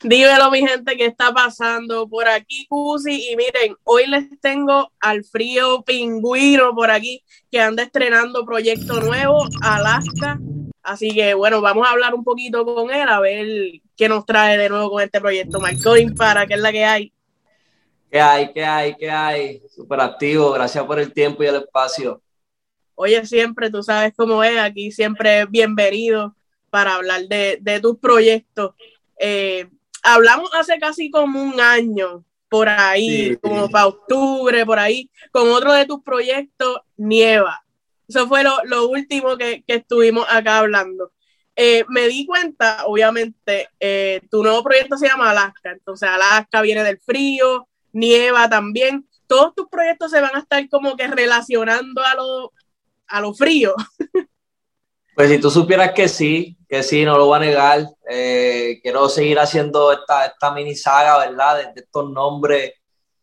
Dímelo, 0.00 0.48
mi 0.52 0.60
gente, 0.60 0.96
¿qué 0.96 1.06
está 1.06 1.32
pasando 1.32 2.08
por 2.08 2.28
aquí, 2.28 2.66
Cusi? 2.68 3.32
Y 3.32 3.36
miren, 3.36 3.74
hoy 3.82 4.06
les 4.06 4.40
tengo 4.40 4.92
al 5.00 5.24
frío 5.24 5.82
pingüino 5.82 6.72
por 6.72 6.88
aquí, 6.92 7.24
que 7.50 7.60
anda 7.60 7.82
estrenando 7.82 8.44
proyecto 8.44 9.00
nuevo, 9.00 9.44
Alaska. 9.60 10.38
Así 10.84 11.10
que, 11.10 11.34
bueno, 11.34 11.60
vamos 11.60 11.84
a 11.84 11.90
hablar 11.90 12.14
un 12.14 12.22
poquito 12.22 12.64
con 12.64 12.92
él, 12.92 13.08
a 13.08 13.18
ver 13.18 13.48
qué 13.96 14.08
nos 14.08 14.24
trae 14.24 14.56
de 14.56 14.68
nuevo 14.68 14.88
con 14.88 15.02
este 15.02 15.20
proyecto. 15.20 15.58
Marcoin, 15.58 16.14
para, 16.14 16.46
¿qué 16.46 16.54
es 16.54 16.60
la 16.60 16.70
que 16.70 16.84
hay? 16.84 17.12
¿Qué 18.08 18.20
hay? 18.20 18.52
¿Qué 18.52 18.64
hay? 18.64 18.94
¿Qué 18.94 19.10
hay? 19.10 19.62
Súper 19.68 20.00
activo, 20.00 20.52
gracias 20.52 20.84
por 20.84 21.00
el 21.00 21.12
tiempo 21.12 21.42
y 21.42 21.46
el 21.46 21.56
espacio. 21.56 22.22
Oye, 22.94 23.26
siempre, 23.26 23.68
tú 23.68 23.82
sabes 23.82 24.12
cómo 24.16 24.44
es, 24.44 24.58
aquí 24.58 24.92
siempre 24.92 25.44
bienvenido 25.46 26.36
para 26.70 26.94
hablar 26.94 27.22
de, 27.22 27.58
de 27.60 27.80
tus 27.80 27.98
proyectos. 27.98 28.74
Eh, 29.18 29.68
hablamos 30.14 30.50
hace 30.54 30.78
casi 30.78 31.10
como 31.10 31.42
un 31.42 31.60
año, 31.60 32.24
por 32.48 32.68
ahí, 32.68 33.36
como 33.36 33.68
para 33.68 33.86
octubre, 33.86 34.64
por 34.64 34.78
ahí, 34.78 35.10
con 35.30 35.48
otro 35.48 35.72
de 35.72 35.86
tus 35.86 36.02
proyectos, 36.02 36.80
Nieva. 36.96 37.62
Eso 38.08 38.26
fue 38.26 38.42
lo, 38.42 38.88
último 38.88 39.36
que, 39.36 39.62
estuvimos 39.66 40.26
acá 40.30 40.58
hablando. 40.58 41.12
Eh, 41.54 41.84
me 41.88 42.08
di 42.08 42.24
cuenta, 42.24 42.86
obviamente, 42.86 43.68
eh, 43.80 44.22
tu 44.30 44.42
nuevo 44.42 44.62
proyecto 44.62 44.96
se 44.96 45.08
llama 45.08 45.30
Alaska, 45.30 45.72
entonces 45.72 46.08
Alaska 46.08 46.62
viene 46.62 46.84
del 46.84 47.00
frío, 47.00 47.68
Nieva 47.92 48.48
también. 48.48 49.06
Todos 49.26 49.54
tus 49.54 49.68
proyectos 49.68 50.10
se 50.10 50.20
van 50.20 50.34
a 50.36 50.38
estar 50.38 50.66
como 50.70 50.96
que 50.96 51.06
relacionando 51.06 52.02
a 52.02 52.14
lo, 52.14 52.52
a 53.08 53.20
lo 53.20 53.34
frío. 53.34 53.74
Pues 55.18 55.30
si 55.30 55.40
tú 55.40 55.50
supieras 55.50 55.90
que 55.94 56.06
sí, 56.06 56.56
que 56.68 56.80
sí, 56.80 57.04
no 57.04 57.18
lo 57.18 57.26
voy 57.26 57.38
a 57.38 57.40
negar. 57.40 57.90
Eh, 58.08 58.78
quiero 58.80 59.08
seguir 59.08 59.36
haciendo 59.40 59.90
esta, 59.90 60.26
esta 60.26 60.52
mini 60.52 60.76
saga, 60.76 61.18
¿verdad? 61.18 61.72
De, 61.74 61.80
estos 61.80 62.08
nombres 62.08 62.74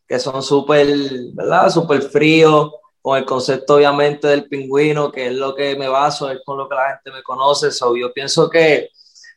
que 0.06 0.18
son 0.18 0.42
súper, 0.42 0.86
¿verdad? 1.32 1.70
Súper 1.70 2.02
fríos, 2.02 2.70
con 3.00 3.16
el 3.16 3.24
concepto 3.24 3.76
obviamente 3.76 4.28
del 4.28 4.46
pingüino, 4.46 5.10
que 5.10 5.28
es 5.28 5.32
lo 5.32 5.54
que 5.54 5.74
me 5.74 5.88
baso, 5.88 6.30
es 6.30 6.40
con 6.44 6.58
lo 6.58 6.68
que 6.68 6.74
la 6.74 6.88
gente 6.90 7.12
me 7.12 7.22
conoce. 7.22 7.70
So, 7.70 7.96
yo 7.96 8.12
pienso 8.12 8.50
que 8.50 8.90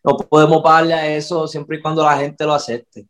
no 0.03 0.17
podemos 0.17 0.61
pagarle 0.61 0.95
a 0.95 1.15
eso 1.15 1.47
siempre 1.47 1.77
y 1.77 1.81
cuando 1.81 2.03
la 2.03 2.17
gente 2.17 2.43
lo 2.43 2.55
acepte. 2.55 3.07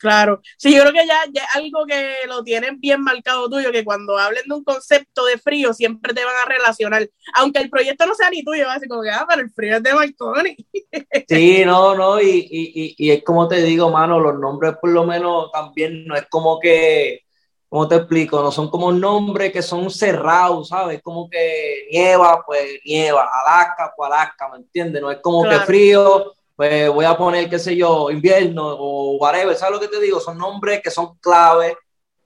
Claro, 0.00 0.40
sí, 0.56 0.74
yo 0.74 0.80
creo 0.80 0.94
que 0.94 1.06
ya, 1.06 1.18
ya 1.30 1.46
algo 1.52 1.84
que 1.84 2.26
lo 2.26 2.42
tienen 2.42 2.80
bien 2.80 3.02
marcado 3.02 3.50
tuyo, 3.50 3.70
que 3.70 3.84
cuando 3.84 4.16
hablen 4.16 4.44
de 4.48 4.54
un 4.54 4.64
concepto 4.64 5.26
de 5.26 5.36
frío 5.36 5.74
siempre 5.74 6.14
te 6.14 6.24
van 6.24 6.34
a 6.42 6.48
relacionar, 6.48 7.06
aunque 7.34 7.60
el 7.60 7.68
proyecto 7.68 8.06
no 8.06 8.14
sea 8.14 8.30
ni 8.30 8.42
tuyo, 8.42 8.64
va 8.64 8.76
a 8.76 8.80
como 8.88 9.02
que, 9.02 9.10
ah, 9.10 9.26
pero 9.28 9.42
el 9.42 9.50
frío 9.50 9.76
es 9.76 9.82
de 9.82 9.92
Marconi. 9.92 10.56
Sí, 11.28 11.64
no, 11.66 11.94
no, 11.94 12.18
y, 12.18 12.48
y, 12.50 12.94
y, 12.96 13.10
es 13.10 13.22
como 13.22 13.46
te 13.46 13.62
digo, 13.62 13.90
mano, 13.90 14.18
los 14.18 14.38
nombres 14.38 14.76
por 14.80 14.90
lo 14.90 15.04
menos 15.04 15.52
también 15.52 16.06
no 16.06 16.16
es 16.16 16.26
como 16.30 16.58
que, 16.58 17.20
¿cómo 17.68 17.86
te 17.86 17.96
explico? 17.96 18.42
No 18.42 18.50
son 18.50 18.70
como 18.70 18.90
nombres 18.90 19.52
que 19.52 19.60
son 19.60 19.90
cerrados, 19.90 20.68
¿sabes? 20.68 21.02
Como 21.02 21.28
que 21.28 21.88
nieva, 21.92 22.42
pues 22.46 22.80
nieva, 22.86 23.28
Alaska, 23.44 23.92
pues 23.94 24.10
Alaska, 24.10 24.48
¿me 24.48 24.56
entiendes? 24.56 25.02
No 25.02 25.10
es 25.10 25.18
como 25.18 25.44
que 25.44 25.58
frío 25.60 26.32
pues 26.60 26.90
voy 26.90 27.06
a 27.06 27.16
poner, 27.16 27.48
qué 27.48 27.58
sé 27.58 27.74
yo, 27.74 28.10
invierno 28.10 28.62
o 28.66 29.16
whatever, 29.16 29.56
¿sabes 29.56 29.76
lo 29.76 29.80
que 29.80 29.88
te 29.88 29.98
digo? 29.98 30.20
Son 30.20 30.36
nombres 30.36 30.82
que 30.82 30.90
son 30.90 31.16
clave, 31.16 31.74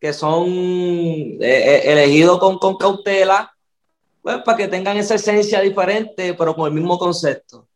que 0.00 0.12
son 0.12 0.48
eh, 0.48 1.36
eh, 1.40 1.82
elegidos 1.84 2.40
con, 2.40 2.58
con 2.58 2.76
cautela, 2.76 3.54
pues 4.20 4.38
para 4.38 4.58
que 4.58 4.66
tengan 4.66 4.96
esa 4.96 5.14
esencia 5.14 5.60
diferente, 5.60 6.34
pero 6.34 6.56
con 6.56 6.66
el 6.66 6.74
mismo 6.74 6.98
concepto. 6.98 7.68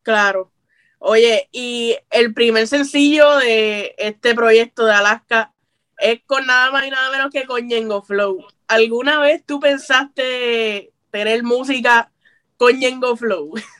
Claro. 0.00 0.50
Oye, 0.98 1.46
y 1.52 1.94
el 2.08 2.32
primer 2.32 2.66
sencillo 2.66 3.36
de 3.36 3.94
este 3.98 4.34
proyecto 4.34 4.86
de 4.86 4.94
Alaska 4.94 5.52
es 5.98 6.22
con 6.24 6.46
nada 6.46 6.70
más 6.70 6.86
y 6.86 6.90
nada 6.90 7.10
menos 7.10 7.30
que 7.30 7.44
con 7.44 7.68
Yengo 7.68 8.00
Flow. 8.00 8.46
¿Alguna 8.66 9.20
vez 9.20 9.44
tú 9.44 9.60
pensaste 9.60 10.90
tener 11.10 11.42
música 11.42 12.10
con 12.56 12.80
Yengo 12.80 13.14
Flow? 13.14 13.52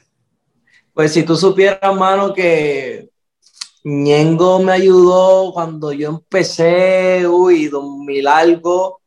Pues 0.99 1.13
si 1.13 1.23
tú 1.23 1.37
supieras, 1.37 1.95
mano, 1.95 2.35
que 2.35 3.09
Ñengo 3.85 4.59
me 4.59 4.73
ayudó 4.73 5.53
cuando 5.53 5.93
yo 5.93 6.09
empecé, 6.09 7.25
uy, 7.25 7.69
2000 7.69 8.27
algo, 8.27 9.01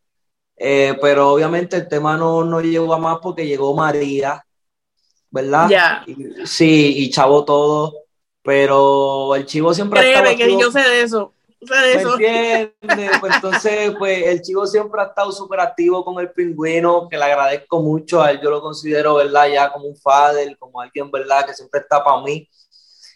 eh, 0.55 0.97
pero 1.01 1.33
obviamente 1.33 1.75
el 1.75 1.89
tema 1.89 2.15
no, 2.15 2.45
no 2.45 2.61
llegó 2.61 2.93
a 2.93 2.97
más 2.97 3.17
porque 3.21 3.45
llegó 3.45 3.75
María, 3.75 4.41
¿verdad? 5.31 5.67
Ya. 5.69 6.05
Sí, 6.45 6.93
y 6.95 7.09
chavo 7.09 7.43
todo, 7.43 8.05
pero 8.41 9.35
el 9.35 9.45
chivo 9.45 9.73
siempre... 9.73 9.99
Créeme 9.99 10.37
que 10.37 10.57
yo 10.57 10.71
sé 10.71 10.79
de 10.79 11.01
eso. 11.01 11.33
¿Me 11.61 12.71
Pues 13.19 13.35
entonces, 13.35 13.93
pues 13.97 14.25
el 14.25 14.41
chivo 14.41 14.65
siempre 14.65 15.01
ha 15.01 15.05
estado 15.05 15.31
súper 15.31 15.59
activo 15.59 16.03
con 16.03 16.19
el 16.19 16.31
pingüino, 16.31 17.07
que 17.07 17.17
le 17.17 17.23
agradezco 17.23 17.81
mucho, 17.81 18.21
a 18.21 18.31
él 18.31 18.39
yo 18.41 18.49
lo 18.49 18.61
considero, 18.61 19.15
¿verdad? 19.15 19.47
Ya 19.47 19.71
como 19.71 19.85
un 19.85 19.95
father, 19.95 20.57
como 20.57 20.81
alguien, 20.81 21.11
¿verdad? 21.11 21.45
Que 21.45 21.53
siempre 21.53 21.81
está 21.81 22.03
para 22.03 22.21
mí. 22.23 22.49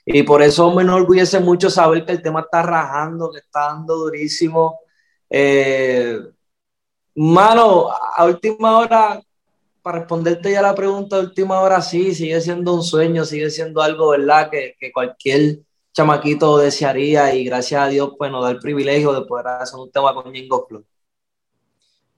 Y 0.06 0.22
por 0.22 0.44
eso 0.44 0.72
me 0.72 0.84
enorgullece 0.84 1.40
mucho 1.40 1.70
saber 1.72 2.06
que 2.06 2.12
el 2.12 2.22
tema 2.22 2.42
está 2.42 2.62
rajando, 2.62 3.32
que 3.32 3.40
está 3.40 3.62
dando 3.68 3.96
durísimo. 3.96 4.80
Eh, 5.28 6.20
mano, 7.16 7.90
a 7.90 8.26
última 8.26 8.78
hora, 8.78 9.20
para 9.82 10.00
responderte 10.00 10.52
ya 10.52 10.62
la 10.62 10.76
pregunta, 10.76 11.16
a 11.16 11.22
última 11.22 11.62
hora 11.62 11.82
sí, 11.82 12.14
sigue 12.14 12.40
siendo 12.42 12.76
un 12.76 12.84
sueño, 12.84 13.26
sigue 13.26 13.50
siendo 13.50 13.82
algo, 13.82 14.10
¿verdad? 14.10 14.52
Que, 14.52 14.76
que 14.80 14.92
cualquier 14.92 15.65
chamaquito 15.96 16.58
desearía 16.58 17.34
y 17.34 17.46
gracias 17.46 17.82
a 17.82 17.88
Dios 17.88 18.12
pues 18.18 18.30
nos 18.30 18.44
da 18.44 18.52
el 18.52 18.60
privilegio 18.60 19.14
de 19.14 19.26
poder 19.26 19.48
hacer 19.48 19.80
un 19.80 19.90
tema 19.90 20.14
con 20.14 20.32
Ñengo 20.32 20.68
Flow. 20.68 20.84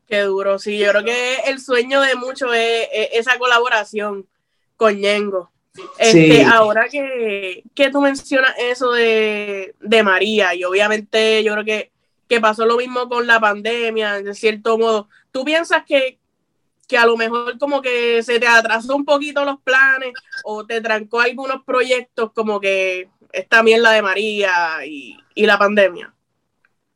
Qué 0.07 0.21
duro, 0.21 0.57
sí, 0.57 0.79
yo 0.79 0.89
creo 0.89 1.03
que 1.03 1.35
el 1.45 1.59
sueño 1.59 2.01
de 2.01 2.15
muchos 2.15 2.49
es, 2.55 2.87
esa 3.13 3.37
colaboración 3.37 4.27
con 4.75 4.99
Ñengo. 4.99 5.51
Este, 5.99 6.43
Ahora 6.43 6.87
que, 6.89 7.63
tú 7.91 8.01
mencionas 8.01 8.55
eso 8.57 8.93
de, 8.93 9.75
María, 10.03 10.55
y 10.55 10.63
obviamente 10.63 11.43
yo 11.43 11.53
creo 11.53 11.65
que, 11.65 11.91
que 12.27 12.41
pasó 12.41 12.65
lo 12.65 12.77
mismo 12.77 13.07
con 13.07 13.27
la 13.27 13.39
pandemia, 13.39 14.23
de 14.23 14.33
cierto 14.33 14.79
modo, 14.79 15.07
¿tú 15.31 15.45
piensas 15.45 15.83
que, 15.85 16.17
que 16.87 16.97
a 16.97 17.05
lo 17.05 17.15
mejor 17.15 17.59
como 17.59 17.81
que 17.81 18.23
se 18.23 18.39
te 18.39 18.47
atrasó 18.47 18.95
un 18.95 19.05
poquito 19.05 19.45
los 19.45 19.61
planes 19.61 20.13
o 20.43 20.65
te 20.65 20.81
trancó 20.81 21.19
algunos 21.19 21.63
proyectos 21.63 22.31
como 22.31 22.59
que 22.59 23.09
esta 23.31 23.63
mierda 23.63 23.91
de 23.91 24.01
María 24.01 24.85
y, 24.85 25.17
la 25.35 25.57
pandemia? 25.57 26.13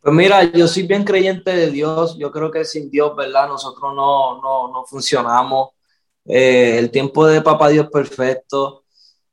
Pues 0.02 0.16
mira, 0.16 0.44
yo 0.44 0.68
soy 0.68 0.84
bien 0.84 1.03
creyente 1.03 1.56
de 1.56 1.69
Dios. 1.69 2.18
Yo 2.18 2.31
creo 2.31 2.50
que 2.50 2.66
sin 2.66 2.90
Dios, 2.90 3.16
¿verdad? 3.16 3.47
Nosotros 3.47 3.94
no, 3.96 4.42
no, 4.42 4.86
funcionamos. 4.86 5.69
Eh, 6.25 6.78
el 6.78 6.92
tiempo 6.92 7.25
de 7.28 7.42
Papá 7.42 7.69
Dios 7.69 7.88
perfecto. 7.92 8.84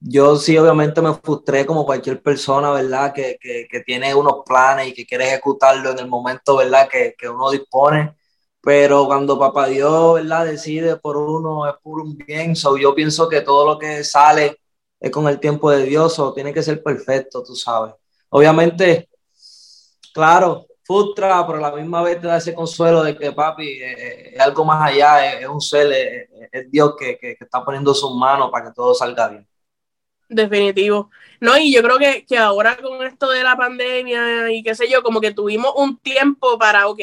Yo 0.01 0.37
sí, 0.37 0.57
obviamente 0.57 1.03
me 1.03 1.15
frustré 1.15 1.67
como 1.67 1.85
cualquier 1.85 2.23
persona, 2.23 2.71
¿verdad? 2.71 3.13
Que, 3.13 3.39
tiene 3.85 4.15
unos 4.15 4.43
planes 4.47 4.89
y 4.89 4.95
que 4.95 5.07
quiere 5.07 5.29
ejecutarlo 5.29 5.91
en 5.91 5.99
el 5.99 6.07
momento, 6.07 6.57
¿verdad? 6.57 6.89
Que, 6.89 7.15
uno 7.29 7.51
dispone. 7.51 8.17
Pero 8.61 9.07
cuando 9.07 9.39
Papá 9.39 9.67
Dios, 9.69 10.15
¿verdad? 10.15 10.47
Decide 10.47 10.97
por 10.97 11.17
uno, 11.17 11.69
es 11.69 11.75
por 11.83 12.01
un 12.01 12.17
bien. 12.17 12.55
So, 12.55 12.77
yo 12.77 12.95
pienso 12.95 13.29
que 13.29 13.41
todo 13.41 13.65
lo 13.67 13.79
que 13.79 14.05
sale 14.05 14.59
es 15.01 15.11
con 15.11 15.29
el 15.29 15.39
tiempo 15.39 15.71
de 15.71 15.85
Dios 15.85 16.19
o 16.19 16.33
tiene 16.33 16.53
que 16.53 16.63
ser 16.63 16.83
perfecto, 16.83 17.43
tú 17.43 17.55
sabes. 17.55 17.95
Obviamente, 18.31 19.09
claro, 20.13 20.67
frustra, 20.83 21.47
pero 21.47 21.59
a 21.59 21.71
la 21.71 21.77
misma 21.77 22.03
vez 22.03 22.21
te 22.21 22.27
da 22.27 22.39
ese 22.39 22.55
consuelo 22.55 23.03
de 23.03 23.17
que 23.17 23.33
papi 23.33 23.67
eh, 23.67 23.93
eh, 23.93 24.31
es 24.35 24.41
algo 24.41 24.65
más 24.65 24.91
allá, 24.91 25.39
es, 25.39 25.47
un 25.47 25.61
ser, 25.61 26.29
es, 26.51 26.71
Dios 26.71 26.95
que, 26.99 27.19
que, 27.19 27.37
está 27.39 27.65
poniendo 27.65 27.95
sus 27.95 28.15
manos 28.15 28.51
para 28.51 28.67
que 28.67 28.75
todo 28.75 28.95
salga 28.95 29.29
bien. 29.29 29.47
Definitivo. 30.29 31.11
No, 31.41 31.57
y 31.57 31.73
yo 31.73 31.83
creo 31.83 31.99
que, 31.99 32.27
que 32.27 32.37
ahora 32.37 32.77
con 32.77 33.03
esto 33.07 33.31
de 33.31 33.43
la 33.43 33.57
pandemia 33.57 34.51
y 34.51 34.63
qué 34.63 34.75
sé 34.75 34.89
yo, 34.91 35.03
como 35.03 35.21
que 35.21 35.33
tuvimos 35.33 35.73
un 35.77 35.99
tiempo 35.99 36.59
para, 36.59 36.89
ok, 36.89 37.01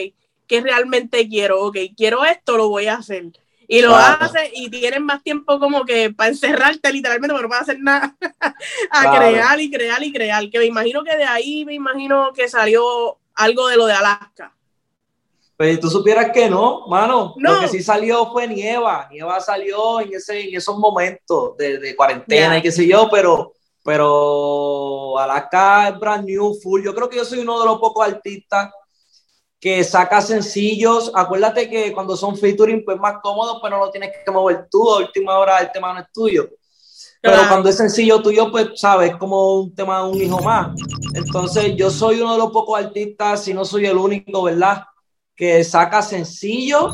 ¿qué 0.48 0.62
realmente 0.62 1.28
quiero? 1.28 1.62
Ok, 1.62 1.78
quiero 1.96 2.26
esto, 2.26 2.58
lo 2.58 2.70
voy 2.70 2.88
a 2.88 2.96
hacer 2.96 3.32
y 3.68 3.82
lo 3.82 3.96
hace 3.96 4.52
y 4.54 4.70
tienen 4.70 5.04
más 5.04 5.24
tiempo 5.24 5.60
como 5.60 5.86
que 5.86 6.12
para 6.12 6.30
encerrarte 6.30 6.92
literalmente, 6.92 7.34
pero 7.34 7.44
no 7.44 7.50
para 7.50 7.62
hacer 7.62 7.80
nada, 7.80 8.16
a 8.92 9.18
crear 9.18 9.60
y 9.60 9.72
crear 9.72 10.04
y 10.04 10.12
crear. 10.12 10.50
Que 10.50 10.60
me 10.60 10.66
imagino 10.66 11.04
que 11.04 11.16
de 11.16 11.24
ahí 11.24 11.66
me 11.66 11.74
imagino 11.74 12.32
que 12.34 12.48
salió 12.48 13.18
algo 13.34 13.68
de 13.68 13.78
lo 13.78 13.86
de 13.86 13.94
Alaska. 13.94 14.54
Pues 15.58 15.80
tú 15.80 15.90
supieras 15.90 16.32
que 16.32 16.50
no, 16.50 16.86
mano. 16.88 17.34
Lo 17.38 17.62
que 17.62 17.70
sí 17.70 17.82
salió 17.82 18.30
fue 18.32 18.48
Nieva. 18.48 19.08
Nieva 19.10 19.40
salió 19.40 20.02
en, 20.02 20.14
ese, 20.14 20.50
en 20.50 20.56
esos 20.56 20.78
momentos 20.78 21.56
de, 21.58 21.80
de 21.80 21.96
cuarentena 21.96 22.58
y 22.58 22.62
qué 22.62 22.72
sé 22.72 22.86
yo, 22.86 23.08
pero, 23.10 23.54
pero 23.82 25.18
Alaska 25.18 25.90
es 25.90 26.00
brand 26.00 26.26
new, 26.26 26.54
full. 26.62 26.84
Yo 26.84 26.94
creo 26.94 27.10
que 27.10 27.16
yo 27.16 27.24
soy 27.24 27.40
uno 27.40 27.58
de 27.60 27.66
los 27.68 27.80
pocos 27.80 28.06
artistas 28.06 28.70
que 29.66 29.84
saca 29.84 30.22
sencillos. 30.22 31.12
Acuérdate 31.12 31.68
que 31.68 31.92
cuando 31.92 32.16
son 32.16 32.38
featuring, 32.38 32.86
pues 32.86 33.00
más 33.00 33.16
cómodos, 33.24 33.58
pero 33.64 33.80
no 33.80 33.86
lo 33.86 33.92
tienes 33.92 34.12
que 34.24 34.30
mover 34.30 34.68
tú. 34.70 34.88
A 34.92 34.98
última 35.00 35.40
hora 35.40 35.58
el 35.58 35.72
tema 35.72 35.92
no 35.92 36.02
es 36.02 36.06
tuyo. 36.14 36.48
Pero 37.20 37.38
cuando 37.50 37.70
es 37.70 37.76
sencillo 37.76 38.22
tuyo, 38.22 38.52
pues, 38.52 38.68
sabes, 38.76 39.16
como 39.16 39.62
un 39.62 39.74
tema 39.74 40.04
de 40.04 40.10
un 40.12 40.22
hijo 40.22 40.40
más. 40.40 40.70
Entonces, 41.16 41.76
yo 41.76 41.90
soy 41.90 42.22
uno 42.22 42.34
de 42.34 42.38
los 42.38 42.52
pocos 42.52 42.78
artistas, 42.80 43.44
si 43.44 43.56
no 43.56 43.66
soy 43.66 43.88
el 43.88 43.98
único, 43.98 44.44
¿verdad? 44.44 44.84
Que 45.36 45.64
saca 45.64 46.04
sencillo, 46.04 46.94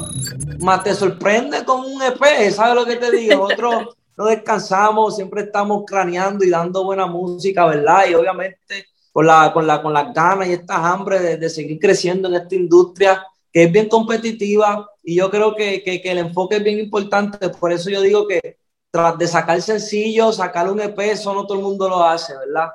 más 0.61 0.81
te 0.81 0.95
sorprende 0.95 1.65
con 1.65 1.81
un 1.81 2.01
EP, 2.01 2.51
¿sabes 2.53 2.75
lo 2.75 2.85
que 2.85 2.95
te 2.95 3.11
digo? 3.11 3.35
Nosotros 3.49 3.97
no 4.15 4.25
descansamos, 4.27 5.17
siempre 5.17 5.41
estamos 5.41 5.83
craneando 5.85 6.45
y 6.45 6.49
dando 6.49 6.85
buena 6.85 7.05
música, 7.05 7.65
¿verdad? 7.65 8.05
Y 8.09 8.13
obviamente 8.13 8.85
con, 9.11 9.27
la, 9.27 9.51
con, 9.53 9.67
la, 9.67 9.81
con 9.81 9.93
las 9.93 10.13
ganas 10.13 10.47
y 10.47 10.53
estas 10.53 10.77
hambre 10.77 11.37
de, 11.37 11.49
seguir 11.49 11.79
creciendo 11.79 12.27
en 12.27 12.35
esta 12.35 12.55
industria 12.55 13.25
que 13.51 13.63
es 13.63 13.71
bien 13.71 13.89
competitiva 13.89 14.89
y 15.03 15.15
yo 15.15 15.29
creo 15.29 15.55
que, 15.55 15.83
que, 15.83 16.01
que 16.01 16.11
el 16.11 16.19
enfoque 16.19 16.57
es 16.57 16.63
bien 16.63 16.79
importante, 16.79 17.49
por 17.49 17.71
eso 17.71 17.89
yo 17.89 18.01
digo 18.01 18.27
que 18.27 18.57
tras 18.91 19.17
de 19.17 19.27
sacar 19.27 19.61
sencillo, 19.61 20.31
sacar 20.31 20.69
un 20.69 20.81
EP, 20.81 20.99
eso 20.99 21.33
no 21.33 21.45
todo 21.45 21.57
el 21.57 21.63
mundo 21.63 21.87
lo 21.89 22.03
hace, 22.03 22.33
¿verdad? 22.37 22.69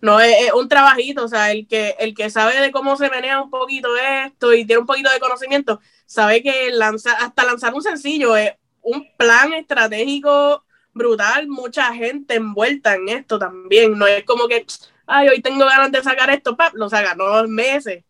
No, 0.00 0.18
es, 0.18 0.50
un 0.54 0.66
trabajito, 0.66 1.24
o 1.24 1.28
sea, 1.28 1.52
el 1.52 1.68
que, 1.68 1.94
el 1.98 2.14
que 2.14 2.30
sabe 2.30 2.58
de 2.58 2.72
cómo 2.72 2.96
se 2.96 3.10
menea 3.10 3.42
un 3.42 3.50
poquito 3.50 3.90
esto 3.96 4.54
y 4.54 4.64
tiene 4.64 4.80
un 4.80 4.86
poquito 4.86 5.10
de 5.10 5.20
conocimiento, 5.20 5.80
sabe 6.06 6.42
que 6.42 6.70
lanza, 6.70 7.12
hasta 7.12 7.44
lanzar 7.44 7.74
un 7.74 7.82
sencillo 7.82 8.34
es 8.34 8.52
un 8.80 9.06
plan 9.18 9.52
estratégico 9.52 10.64
brutal, 11.00 11.48
mucha 11.48 11.94
gente 11.94 12.34
envuelta 12.34 12.94
en 12.94 13.08
esto 13.08 13.38
también, 13.38 13.98
no 13.98 14.06
es 14.06 14.24
como 14.24 14.46
que, 14.46 14.66
ay, 15.06 15.28
hoy 15.28 15.40
tengo 15.40 15.64
ganas 15.64 15.90
de 15.90 16.02
sacar 16.02 16.28
esto, 16.28 16.56
pap, 16.56 16.74
lo 16.74 16.90
saca, 16.90 17.14
no, 17.14 17.48
meses, 17.48 18.04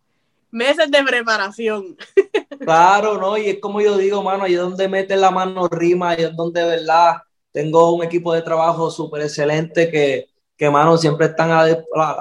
meses 0.50 0.90
de 0.90 1.02
preparación. 1.02 1.96
Claro, 2.60 3.16
¿no? 3.16 3.38
Y 3.38 3.48
es 3.48 3.58
como 3.58 3.81
yo 3.81 3.96
digo, 3.96 4.22
mano, 4.22 4.44
ahí 4.44 4.52
es 4.52 4.60
donde 4.60 4.87
mete 4.87 5.16
la 5.16 5.31
mano 5.31 5.66
rima, 5.66 6.10
ahí 6.10 6.25
es 6.25 6.37
donde, 6.37 6.62
¿verdad? 6.62 7.22
Tengo 7.52 7.94
un 7.94 8.04
equipo 8.04 8.34
de 8.34 8.42
trabajo 8.42 8.90
súper 8.90 9.22
excelente 9.22 9.90
que, 9.90 10.26
que, 10.58 10.69
mano, 10.69 10.98
siempre 10.98 11.28
están 11.28 11.50
a, 11.52 11.64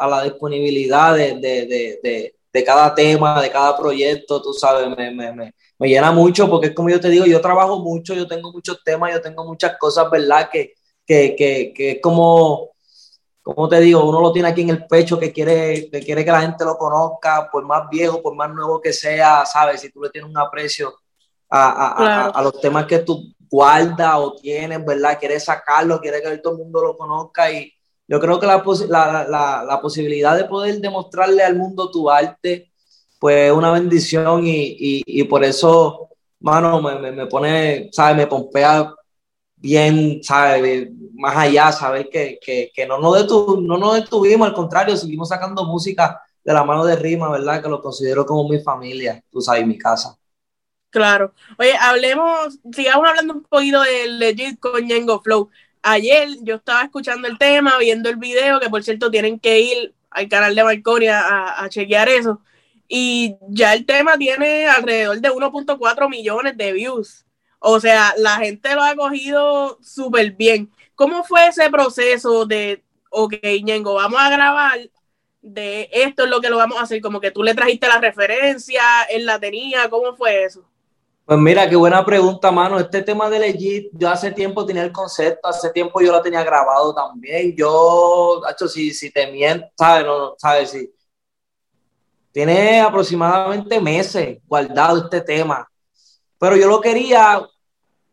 la 0.07 0.24
disponibilidad 0.24 1.13
de, 1.13 1.36
de, 1.42 2.00
de, 2.01 2.33
de, 2.54 2.63
cada 2.63 2.95
tema, 2.95 3.42
de 3.42 3.51
cada 3.51 3.77
proyecto, 3.77 4.42
tú 4.42 4.54
sabes, 4.54 4.88
me, 4.98 5.12
me, 5.12 5.33
me, 5.33 5.54
me, 5.80 5.90
llena 5.90 6.12
mucho 6.12 6.50
porque 6.50 6.68
es 6.68 6.76
como 6.76 6.90
yo 6.90 7.00
te 7.00 7.10
digo, 7.10 7.26
yo 7.26 7.42
trabajo 7.42 7.80
mucho, 7.80 8.14
yo 8.14 8.28
tengo 8.28 8.52
muchos 8.52 8.84
temas, 8.84 9.14
yo 9.14 9.22
tengo 9.22 9.46
muchas 9.46 9.78
cosas, 9.78 10.10
¿verdad? 10.12 10.50
Que, 10.52 10.74
que, 11.06 11.36
que, 11.36 11.74
que 11.76 11.92
es 11.92 12.02
como 12.02 12.70
como 13.56 13.68
te 13.68 13.80
digo, 13.80 14.08
uno 14.08 14.22
lo 14.22 14.31
tiene 14.31 14.50
aquí 14.50 14.62
en 14.62 14.70
el 14.70 14.86
pecho 14.86 15.20
que 15.20 15.31
quiere, 15.31 15.90
que 15.90 16.02
quiere 16.02 16.24
que 16.24 16.31
la 16.31 16.42
gente 16.42 16.64
lo 16.64 16.78
conozca, 16.78 17.50
por 17.52 17.66
más 17.66 17.90
viejo, 17.90 18.22
por 18.22 18.36
más 18.36 18.50
nuevo 18.52 18.80
que 18.80 18.94
sea, 18.94 19.46
¿sabes? 19.46 19.81
Si 19.81 19.92
tú 19.92 20.04
le 20.04 20.10
tienes 20.10 20.30
un 20.30 20.38
aprecio 20.38 20.94
a, 21.50 22.30
a, 22.30 22.44
los 22.44 22.62
temas 22.62 22.86
que 22.86 23.00
tú 23.00 23.34
guardas 23.50 24.16
o 24.18 24.36
tienes, 24.36 24.86
¿verdad? 24.86 25.18
Quieres 25.20 25.46
sacarlo, 25.46 26.00
quieres 26.00 26.22
que 26.22 26.38
todo 26.38 26.54
el 26.54 26.60
mundo 26.60 26.82
lo 26.82 26.98
conozca 26.98 27.52
y 27.52 27.74
yo 28.08 28.20
creo 28.20 28.40
que 28.40 28.46
la, 28.46 28.62
la, 29.28 29.64
la, 29.64 29.82
posibilidad 29.82 30.36
de 30.36 30.46
poder 30.46 30.80
demostrarle 30.80 31.44
al 31.44 31.56
mundo 31.56 31.90
tu 31.90 32.10
arte, 32.10 32.69
pues 33.19 33.51
es 33.51 33.51
una 33.51 33.71
bendición 33.71 34.48
y, 34.48 34.77
y, 34.80 35.04
y 35.06 35.24
por 35.25 35.44
eso, 35.44 36.10
mano, 36.39 36.81
me, 36.81 36.98
me, 37.00 37.12
me 37.12 37.27
pone, 37.27 37.89
¿sabes? 37.92 38.16
Me 38.18 38.27
pompea 38.27 38.94
bien, 39.56 40.21
¿sabes? 40.24 40.89
Más 41.13 41.36
allá, 41.36 41.71
saber 41.71 42.10
que, 42.10 42.39
que, 42.42 42.71
que 42.74 42.86
no, 42.88 42.98
nos 43.00 43.16
detu, 43.18 43.62
no 43.62 43.77
nos 43.77 43.95
detuvimos, 43.95 44.48
al 44.48 44.54
contrario, 44.54 44.95
seguimos 44.95 45.30
sacando 45.30 45.66
música 45.66 46.21
de 46.44 46.54
la 46.54 46.63
mano 46.63 46.86
de 46.86 46.95
Rima, 46.95 47.30
¿verdad? 47.30 47.62
Que 47.62 47.69
lo 47.69 47.81
considero 47.81 48.25
como 48.25 48.48
mi 48.48 48.60
familia, 48.60 49.22
tú 49.30 49.42
sabes, 49.42 49.68
mi 49.68 49.77
casa. 49.77 50.18
Claro. 50.89 51.33
Oye, 51.57 51.75
hablemos, 51.80 52.57
sigamos 52.72 53.07
hablando 53.07 53.33
un 53.36 53.44
poquito 53.44 53.81
de 53.81 54.07
Legit 54.07 54.60
con 54.60 54.88
Yengo 54.88 55.22
Flow. 55.22 55.50
Ayer 55.83 56.30
yo 56.42 56.56
estaba 56.56 56.83
escuchando 56.83 57.27
el 57.27 57.38
tema, 57.38 57.77
viendo 57.77 58.10
el 58.10 58.15
video, 58.15 58.60
que 58.60 58.69
por 58.69 58.83
cierto 58.83 59.12
tienen 59.12 59.39
que 59.39 59.60
ir 59.60 59.94
al 60.10 60.27
canal 60.27 60.56
de 60.56 60.63
Marconia 60.63 61.19
a, 61.19 61.63
a 61.63 61.69
chequear 61.69 62.10
eso. 62.10 62.42
Y 62.91 63.38
ya 63.50 63.74
el 63.74 63.86
tema 63.86 64.18
tiene 64.18 64.68
alrededor 64.68 65.21
de 65.21 65.30
1.4 65.30 66.09
millones 66.09 66.57
de 66.57 66.74
views. 66.74 67.24
O 67.59 67.80
sea, 67.80 68.15
la 68.18 68.38
gente 68.38 68.74
lo 68.74 68.81
ha 68.81 68.95
cogido 68.95 69.77
súper 69.81 70.31
bien. 70.31 70.71
¿Cómo 70.95 71.24
fue 71.24 71.47
ese 71.47 71.69
proceso 71.69 72.45
de, 72.47 72.83
ok, 73.12 73.36
Ñengo, 73.63 73.94
vamos 73.94 74.19
a 74.19 74.31
grabar 74.31 74.80
de 75.41 75.88
esto 75.94 76.24
es 76.24 76.30
lo 76.30 76.41
que 76.41 76.50
lo 76.50 76.57
vamos 76.57 76.80
a 76.80 76.81
hacer? 76.81 77.00
Como 77.00 77.21
que 77.21 77.31
tú 77.31 77.44
le 77.44 77.53
trajiste 77.53 77.88
la 77.88 78.00
referencia, 78.00 78.81
él 79.09 79.25
la 79.25 79.39
tenía, 79.39 79.88
¿cómo 79.88 80.15
fue 80.15 80.45
eso? 80.45 80.63
Pues 81.25 81.38
mira, 81.38 81.69
qué 81.69 81.75
buena 81.75 82.03
pregunta, 82.03 82.51
mano. 82.51 82.80
Este 82.80 83.03
tema 83.03 83.30
de 83.30 83.38
Legit, 83.38 83.91
yo 83.94 84.09
hace 84.09 84.31
tiempo 84.31 84.65
tenía 84.65 84.83
el 84.83 84.91
concepto, 84.91 85.47
hace 85.47 85.69
tiempo 85.69 86.01
yo 86.01 86.12
lo 86.12 86.24
tenía 86.24 86.44
grabado 86.44 86.91
también. 86.95 87.56
Yo, 87.56 88.41
hecho, 88.50 88.68
si, 88.68 88.91
si 88.95 89.12
te 89.12 89.31
miento, 89.31 89.68
¿sabes? 89.77 90.06
No, 90.07 90.33
¿sabes? 90.39 90.71
Si, 90.71 90.91
tiene 92.31 92.81
aproximadamente 92.81 93.80
meses 93.80 94.40
guardado 94.48 95.04
este 95.04 95.22
tema. 95.22 95.68
Pero 96.38 96.56
yo 96.56 96.68
lo 96.68 96.80
quería 96.80 97.46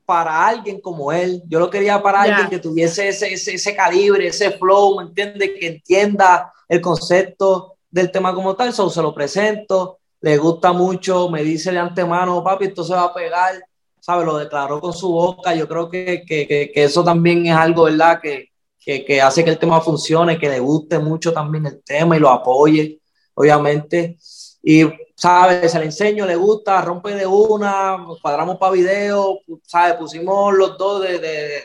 para 0.05 0.47
alguien 0.47 0.81
como 0.81 1.13
él, 1.13 1.43
yo 1.49 1.59
lo 1.59 1.69
quería 1.69 2.01
para 2.01 2.23
alguien 2.23 2.49
que 2.49 2.59
tuviese 2.61 3.09
ese, 3.09 3.33
ese, 3.33 3.75
calibre, 3.75 4.29
ese 4.29 4.53
flow, 4.53 4.99
¿me 4.99 5.05
entiendes? 5.05 5.51
Que 5.59 5.67
entienda 5.67 6.53
el 6.69 6.81
concepto 6.81 7.75
del 7.91 8.11
tema 8.11 8.33
como 8.33 8.55
tal, 8.55 8.73
so, 8.73 8.89
se 8.89 9.03
lo 9.03 9.13
presento, 9.13 9.99
le 10.21 10.37
gusta 10.39 10.73
mucho, 10.73 11.29
me 11.29 11.43
dice 11.43 11.73
de 11.73 11.79
antemano, 11.79 12.43
papi, 12.43 12.67
esto 12.67 12.85
se 12.85 12.95
va 12.95 13.05
a 13.05 13.15
pegar, 13.15 13.55
¿sabes? 14.01 14.25
Lo 14.25 14.39
declaró 14.39 14.81
con 14.81 14.93
su 14.93 15.11
boca, 15.11 15.55
yo 15.55 15.67
creo 15.67 15.91
que, 15.91 16.23
que, 16.27 16.47
que, 16.47 16.71
que 16.73 16.85
eso 16.85 17.03
también 17.03 17.47
es 17.47 17.57
algo, 17.57 17.85
¿verdad? 17.85 18.21
Que, 18.21 18.51
que, 18.87 19.21
hace 19.21 19.43
que 19.43 19.51
el 19.51 19.59
tema 19.59 19.81
funcione, 19.81 20.39
que 20.39 20.49
le 20.49 20.61
guste 20.61 21.01
mucho 21.01 21.33
también 21.33 21.67
el 21.67 21.83
tema 21.83 22.17
y 22.17 22.21
lo 22.21 22.31
apoye, 22.31 23.01
obviamente. 23.37 24.19
Y 24.63 24.85
¿sabes? 25.17 25.73
Se 25.73 25.79
le 25.79 25.87
enseño, 25.87 26.27
le 26.27 26.37
gusta, 26.37 26.83
rompe 26.83 27.15
de 27.15 27.27
una, 27.27 27.97
cuadramos 28.21 28.59
para 28.59 28.73
video, 28.73 29.41
¿sabes? 29.63 29.95
Pusimos 29.95 30.55
los 30.55 30.77
dos 30.77 31.03
de, 31.03 31.63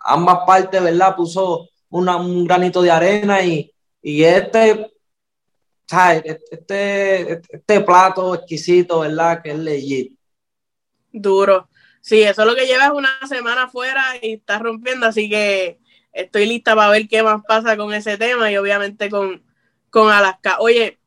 ambas 0.00 0.38
partes, 0.46 0.82
¿verdad? 0.82 1.14
Puso 1.14 1.68
un 1.90 2.44
granito 2.44 2.80
de 2.82 2.90
arena 2.90 3.42
y, 3.42 3.72
y 4.02 4.24
este, 4.24 4.90
¿sabes? 5.86 6.22
Este, 6.50 7.32
este 7.48 7.80
plato 7.80 8.34
exquisito, 8.34 9.00
¿verdad? 9.00 9.42
Que 9.42 9.50
es 9.50 9.58
legit. 9.58 10.18
Duro. 11.12 11.68
Sí, 12.00 12.22
eso 12.22 12.42
es 12.42 12.48
lo 12.48 12.54
que 12.54 12.66
llevas 12.66 12.92
una 12.92 13.10
semana 13.28 13.64
afuera 13.64 14.02
y 14.22 14.34
está 14.34 14.58
rompiendo, 14.58 15.06
así 15.06 15.28
que 15.28 15.78
estoy 16.12 16.46
lista 16.46 16.74
para 16.74 16.90
ver 16.90 17.06
qué 17.06 17.22
más 17.22 17.42
pasa 17.46 17.76
con 17.76 17.92
ese 17.92 18.16
tema 18.16 18.50
y 18.50 18.56
obviamente 18.56 19.10
con, 19.10 19.42
con 19.90 20.10
Alaska. 20.10 20.56
Oye, 20.60 20.97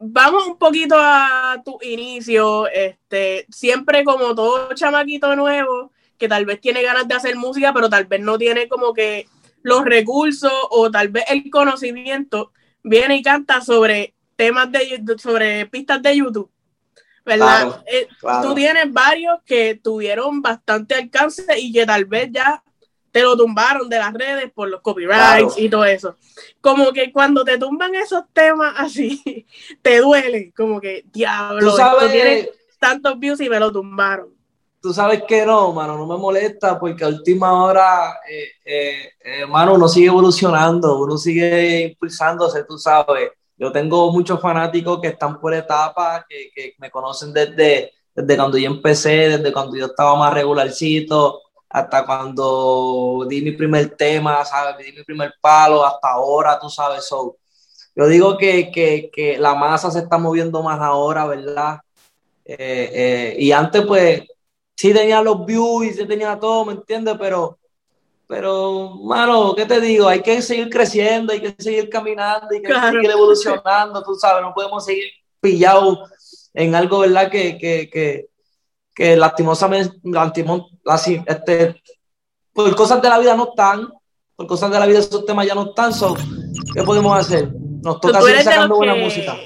vamos 0.00 0.46
un 0.46 0.58
poquito 0.58 0.96
a 0.98 1.60
tu 1.64 1.78
inicio, 1.82 2.68
este, 2.68 3.46
siempre 3.50 4.04
como 4.04 4.34
todo 4.34 4.74
chamaquito 4.74 5.34
nuevo, 5.36 5.92
que 6.16 6.28
tal 6.28 6.44
vez 6.44 6.60
tiene 6.60 6.82
ganas 6.82 7.06
de 7.06 7.14
hacer 7.14 7.36
música, 7.36 7.72
pero 7.72 7.88
tal 7.88 8.06
vez 8.06 8.20
no 8.20 8.38
tiene 8.38 8.68
como 8.68 8.92
que 8.92 9.26
los 9.62 9.84
recursos 9.84 10.52
o 10.70 10.90
tal 10.90 11.08
vez 11.08 11.24
el 11.28 11.50
conocimiento, 11.50 12.52
viene 12.82 13.16
y 13.16 13.22
canta 13.22 13.60
sobre 13.60 14.14
temas 14.36 14.70
de 14.70 15.02
sobre 15.18 15.66
pistas 15.66 16.02
de 16.02 16.16
YouTube. 16.16 16.50
¿Verdad? 17.24 17.84
Eh, 17.86 18.08
tú 18.42 18.54
tienes 18.54 18.90
varios 18.90 19.42
que 19.44 19.74
tuvieron 19.74 20.40
bastante 20.40 20.94
alcance 20.94 21.44
y 21.58 21.72
que 21.72 21.84
tal 21.84 22.06
vez 22.06 22.30
ya 22.32 22.62
te 23.10 23.22
lo 23.22 23.36
tumbaron 23.36 23.88
de 23.88 23.98
las 23.98 24.12
redes 24.12 24.50
por 24.52 24.68
los 24.68 24.80
copyrights 24.80 25.58
y 25.58 25.68
todo 25.68 25.84
eso. 25.84 26.16
Como 26.60 26.92
que 26.92 27.12
cuando 27.12 27.44
te 27.44 27.58
tumban 27.58 27.94
esos 27.94 28.24
temas 28.32 28.74
así, 28.76 29.46
te 29.82 29.98
duele, 29.98 30.52
como 30.56 30.80
que 30.80 31.04
diablo, 31.12 31.74
¿Tú 31.74 32.08
tienes 32.10 32.50
tantos 32.78 33.18
views 33.18 33.40
y 33.40 33.48
me 33.48 33.58
lo 33.58 33.72
tumbaron. 33.72 34.28
Tú 34.80 34.94
sabes 34.94 35.24
que 35.24 35.44
no, 35.44 35.72
mano, 35.72 35.98
no 35.98 36.06
me 36.06 36.16
molesta 36.16 36.78
porque 36.78 37.02
a 37.02 37.08
última 37.08 37.64
hora, 37.64 38.20
eh, 38.30 38.48
eh, 38.64 39.10
eh, 39.24 39.46
mano, 39.46 39.74
uno 39.74 39.88
sigue 39.88 40.06
evolucionando, 40.06 41.00
uno 41.00 41.18
sigue 41.18 41.80
impulsándose, 41.80 42.62
tú 42.62 42.78
sabes. 42.78 43.32
Yo 43.56 43.72
tengo 43.72 44.12
muchos 44.12 44.40
fanáticos 44.40 45.00
que 45.00 45.08
están 45.08 45.40
por 45.40 45.52
etapas, 45.52 46.24
que, 46.28 46.50
que 46.54 46.74
me 46.78 46.92
conocen 46.92 47.32
desde, 47.32 47.92
desde 48.14 48.36
cuando 48.36 48.56
yo 48.56 48.70
empecé, 48.70 49.36
desde 49.36 49.52
cuando 49.52 49.76
yo 49.76 49.86
estaba 49.86 50.14
más 50.14 50.32
regularcito, 50.32 51.42
hasta 51.70 52.06
cuando 52.06 53.26
di 53.28 53.42
mi 53.42 53.52
primer 53.52 53.90
tema, 53.96 54.44
¿sabes? 54.44 54.78
Di 54.78 54.92
mi 54.92 55.04
primer 55.04 55.34
palo, 55.40 55.84
hasta 55.84 56.10
ahora, 56.10 56.58
tú 56.58 56.68
sabes, 56.70 57.06
so. 57.06 57.36
Yo 57.94 58.06
digo 58.06 58.38
que, 58.38 58.70
que, 58.70 59.10
que 59.12 59.38
la 59.38 59.54
masa 59.54 59.90
se 59.90 59.98
está 60.00 60.18
moviendo 60.18 60.62
más 60.62 60.80
ahora, 60.80 61.26
¿verdad? 61.26 61.80
Eh, 62.44 62.56
eh, 62.56 63.36
y 63.38 63.52
antes, 63.52 63.84
pues, 63.84 64.22
sí 64.76 64.94
tenía 64.94 65.20
los 65.20 65.44
views 65.44 65.96
sí 65.96 66.06
tenía 66.06 66.38
todo, 66.38 66.64
¿me 66.64 66.72
entiendes? 66.74 67.16
Pero, 67.18 67.58
pero, 68.28 68.90
mano, 69.02 69.54
¿qué 69.54 69.66
te 69.66 69.80
digo? 69.80 70.06
Hay 70.06 70.22
que 70.22 70.40
seguir 70.40 70.70
creciendo, 70.70 71.32
hay 71.32 71.40
que 71.40 71.54
seguir 71.58 71.88
caminando, 71.90 72.46
hay 72.50 72.62
que 72.62 72.72
seguir 72.72 73.10
evolucionando, 73.10 74.02
tú 74.02 74.14
sabes, 74.14 74.42
no 74.42 74.54
podemos 74.54 74.84
seguir 74.84 75.04
pillados 75.40 75.98
en 76.54 76.74
algo, 76.74 77.00
¿verdad? 77.00 77.30
Que, 77.30 77.58
que, 77.58 77.90
que, 77.90 78.28
que 78.98 79.16
lastimosamente, 79.16 79.96
este, 81.26 81.80
por 82.52 82.74
cosas 82.74 83.00
de 83.00 83.08
la 83.08 83.20
vida 83.20 83.36
no 83.36 83.50
están, 83.50 83.88
por 84.34 84.48
cosas 84.48 84.72
de 84.72 84.80
la 84.80 84.86
vida 84.86 84.98
esos 84.98 85.24
temas 85.24 85.46
ya 85.46 85.54
no 85.54 85.68
están, 85.68 85.94
so, 85.94 86.16
¿qué 86.74 86.82
podemos 86.82 87.16
hacer? 87.16 87.48
Nos 87.80 88.00
toca 88.00 88.20
seguir 88.20 88.42
sacando 88.42 88.74
buena 88.74 88.96
música. 88.96 89.36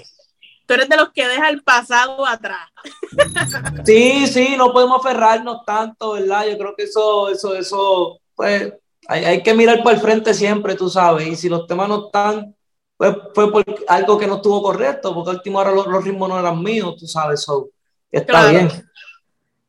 Tú 0.65 0.73
eres 0.73 0.89
de 0.89 0.97
los 0.97 1.11
que 1.13 1.29
deja 1.29 1.51
el 1.51 1.63
pasado 1.63 2.27
atrás. 2.27 2.71
Sí, 3.85 4.27
sí, 4.27 4.55
no 4.57 4.73
podemos 4.73 5.01
aferrarnos 5.01 5.67
tanto, 5.67 6.13
¿verdad? 6.13 6.47
Yo 6.47 6.57
creo 6.57 6.75
que 6.75 6.85
eso, 6.85 7.29
eso, 7.29 7.55
eso, 7.55 8.21
pues, 8.35 8.73
hay, 9.07 9.25
hay 9.25 9.43
que 9.43 9.53
mirar 9.53 9.83
para 9.83 9.97
el 9.97 10.01
frente 10.01 10.33
siempre, 10.33 10.77
tú 10.77 10.89
sabes, 10.89 11.27
y 11.29 11.37
si 11.37 11.51
los 11.51 11.67
temas 11.67 11.91
no 11.91 12.07
están, 12.07 12.57
pues 12.97 13.15
fue 13.35 13.53
por 13.53 13.65
algo 13.87 14.17
que 14.17 14.27
no 14.27 14.37
estuvo 14.37 14.63
correcto, 14.63 15.15
porque 15.15 15.31
al 15.31 15.37
último 15.37 15.59
hora 15.59 15.73
los, 15.73 16.03
ritmos 16.03 16.27
no 16.31 16.39
eran 16.39 16.63
míos, 16.63 16.95
tú 16.99 17.07
sabes, 17.07 17.41
eso 17.41 17.69
está 18.11 18.49
bien. 18.49 18.71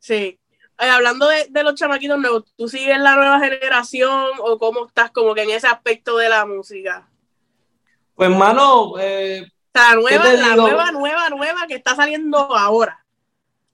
Sí. 0.03 0.37
Eh, 0.79 0.89
hablando 0.89 1.29
de, 1.29 1.47
de, 1.49 1.63
los 1.63 1.75
chamaquitos 1.75 2.19
nuevos, 2.19 2.43
¿tú 2.57 2.67
sigues 2.67 2.99
la 2.99 3.15
nueva 3.15 3.39
generación 3.39 4.31
o 4.39 4.59
cómo 4.59 4.87
estás 4.87 5.11
como 5.11 5.33
que 5.33 5.43
en 5.43 5.51
ese 5.51 5.67
aspecto 5.67 6.17
de 6.17 6.27
la 6.27 6.45
música? 6.45 7.07
Pues, 8.13 8.29
hermano, 8.29 8.95
eh, 8.99 9.49
la 9.73 9.95
nueva, 9.95 10.33
la 10.33 10.55
nueva, 10.57 10.91
nueva, 10.91 11.29
nueva 11.29 11.67
que 11.69 11.75
está 11.75 11.95
saliendo 11.95 12.37
ahora. 12.37 13.01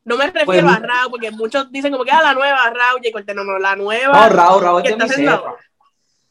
No 0.03 0.17
me 0.17 0.25
refiero 0.25 0.45
pues, 0.45 0.63
a 0.63 0.77
Raúl, 0.77 1.09
porque 1.09 1.31
muchos 1.31 1.71
dicen 1.71 1.91
como 1.91 2.05
que 2.05 2.11
ah, 2.11 2.21
la 2.21 2.35
nueva 2.35 2.69
Raúl 2.69 3.03
y 3.03 3.11
Cortés, 3.11 3.35
no, 3.35 3.43
no, 3.43 3.57
la 3.57 3.75
nueva. 3.75 4.13
No, 4.13 4.29
Raúl, 4.29 4.61
Raúl 4.61 4.81
es 4.85 4.97
de 4.97 5.17
mi 5.17 5.31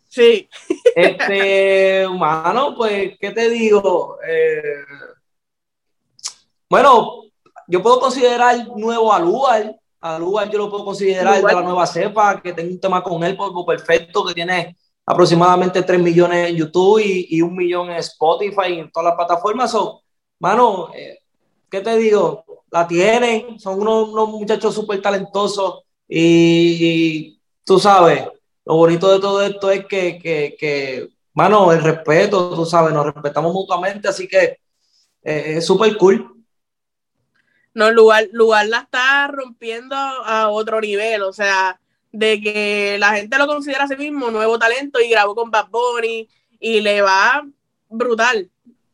Sí. 0.08 0.48
Este, 0.94 2.06
humano, 2.06 2.74
pues, 2.76 3.16
¿qué 3.20 3.32
te 3.32 3.48
digo? 3.50 4.18
Eh, 4.24 4.62
bueno, 6.68 7.24
yo 7.68 7.82
puedo 7.82 8.00
considerar 8.00 8.66
nuevo 8.76 9.12
al 9.12 9.24
Lugar, 9.24 9.76
a 10.00 10.18
Lugar 10.18 10.50
yo 10.50 10.58
lo 10.58 10.70
puedo 10.70 10.84
considerar 10.84 11.42
de 11.42 11.54
la 11.54 11.62
nueva 11.62 11.86
cepa, 11.86 12.40
que 12.40 12.52
tengo 12.52 12.70
un 12.70 12.80
tema 12.80 13.02
con 13.02 13.22
él, 13.24 13.36
por 13.36 13.66
perfecto, 13.66 14.24
que 14.24 14.34
tiene 14.34 14.76
aproximadamente 15.04 15.82
3 15.82 16.00
millones 16.00 16.50
en 16.50 16.56
YouTube 16.56 17.00
y, 17.02 17.40
un 17.42 17.56
millón 17.56 17.90
en 17.90 17.96
Spotify 17.96 18.74
y 18.74 18.78
en 18.80 18.90
todas 18.90 19.06
las 19.06 19.16
plataformas. 19.16 19.70
So, 19.70 20.02
mano, 20.38 20.90
eh, 20.94 21.18
¿qué 21.70 21.80
te 21.80 21.96
digo? 21.96 22.44
La 22.70 22.86
tienen, 22.86 23.58
son 23.58 23.80
unos, 23.80 24.28
muchachos 24.28 24.74
súper 24.74 25.00
talentosos 25.00 25.82
y, 26.06 27.40
tú 27.64 27.78
sabes, 27.78 28.24
lo 28.64 28.76
bonito 28.76 29.10
de 29.10 29.18
todo 29.18 29.42
esto 29.42 29.70
es 29.70 29.86
que, 29.86 30.18
que, 30.18 30.56
que, 30.58 31.08
mano, 31.32 31.72
el 31.72 31.82
respeto, 31.82 32.54
tú 32.54 32.66
sabes, 32.66 32.92
nos 32.92 33.06
respetamos 33.06 33.52
mutuamente, 33.52 34.08
así 34.08 34.28
que 34.28 34.58
eh, 35.22 35.54
es 35.56 35.66
súper 35.66 35.96
cool. 35.96 36.37
No, 37.78 37.92
lugar, 37.92 38.26
lugar 38.32 38.66
la 38.66 38.78
está 38.78 39.28
rompiendo 39.28 39.94
a 39.94 40.48
otro 40.48 40.80
nivel, 40.80 41.22
o 41.22 41.32
sea, 41.32 41.78
de 42.10 42.40
que 42.40 42.96
la 42.98 43.12
gente 43.12 43.38
lo 43.38 43.46
considera 43.46 43.84
a 43.84 43.86
sí 43.86 43.94
mismo 43.94 44.32
nuevo 44.32 44.58
talento 44.58 44.98
y 45.00 45.08
grabó 45.08 45.36
con 45.36 45.48
Bad 45.48 45.68
Bunny 45.68 46.28
y 46.58 46.80
le 46.80 47.02
va 47.02 47.46
brutal, 47.88 48.50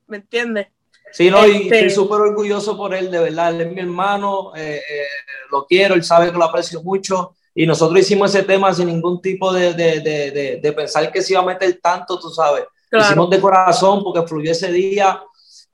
¿me 0.07 0.19
entiendes? 0.19 0.67
Sí, 1.12 1.31
no, 1.31 1.47
y 1.47 1.62
estoy 1.62 1.79
este 1.79 1.88
súper 1.88 2.21
orgulloso 2.21 2.76
por 2.76 2.95
él, 2.95 3.11
de 3.11 3.21
verdad, 3.21 3.55
él 3.55 3.62
es 3.62 3.73
mi 3.73 3.81
hermano, 3.81 4.55
eh, 4.55 4.83
eh, 4.87 5.05
lo 5.50 5.64
quiero, 5.64 5.95
él 5.95 6.05
sabe 6.05 6.31
que 6.31 6.37
lo 6.37 6.45
aprecio 6.45 6.83
mucho 6.83 7.37
y 7.55 7.67
nosotros 7.67 7.99
hicimos 7.99 8.35
ese 8.35 8.45
tema 8.45 8.75
sin 8.75 8.88
ningún 8.88 9.23
tipo 9.23 9.50
de, 9.50 9.73
de, 9.73 10.00
de, 10.00 10.61
de 10.62 10.73
pensar 10.75 11.11
que 11.11 11.23
se 11.23 11.33
iba 11.33 11.41
a 11.41 11.47
meter 11.47 11.81
tanto, 11.83 12.19
tú 12.19 12.29
sabes. 12.29 12.64
Lo 12.91 13.00
hicimos 13.00 13.31
de 13.31 13.41
corazón 13.41 14.05
porque 14.05 14.29
fluyó 14.29 14.53
ese 14.53 14.71
día 14.71 15.23